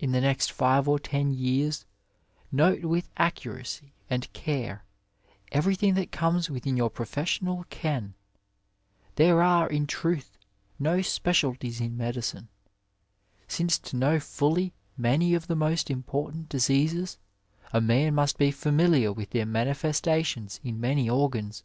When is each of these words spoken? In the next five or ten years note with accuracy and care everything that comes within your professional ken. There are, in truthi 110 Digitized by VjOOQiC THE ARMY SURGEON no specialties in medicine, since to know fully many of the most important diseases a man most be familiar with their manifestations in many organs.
In 0.00 0.10
the 0.10 0.20
next 0.20 0.50
five 0.50 0.88
or 0.88 0.98
ten 0.98 1.32
years 1.32 1.86
note 2.50 2.84
with 2.84 3.08
accuracy 3.16 3.92
and 4.10 4.32
care 4.32 4.84
everything 5.52 5.94
that 5.94 6.10
comes 6.10 6.50
within 6.50 6.76
your 6.76 6.90
professional 6.90 7.62
ken. 7.70 8.14
There 9.14 9.40
are, 9.40 9.70
in 9.70 9.86
truthi 9.86 10.24
110 10.24 10.24
Digitized 10.24 10.32
by 10.42 10.50
VjOOQiC 10.50 10.54
THE 10.56 10.56
ARMY 10.56 10.64
SURGEON 10.64 10.96
no 10.96 11.02
specialties 11.02 11.80
in 11.80 11.96
medicine, 11.96 12.48
since 13.46 13.78
to 13.78 13.96
know 13.96 14.18
fully 14.18 14.74
many 14.96 15.34
of 15.34 15.46
the 15.46 15.54
most 15.54 15.88
important 15.88 16.48
diseases 16.48 17.18
a 17.72 17.80
man 17.80 18.12
most 18.12 18.36
be 18.36 18.50
familiar 18.50 19.12
with 19.12 19.30
their 19.30 19.46
manifestations 19.46 20.58
in 20.64 20.80
many 20.80 21.08
organs. 21.08 21.62